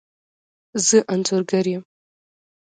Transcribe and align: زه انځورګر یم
زه 0.85 0.97
انځورګر 1.13 1.65
یم 1.73 1.83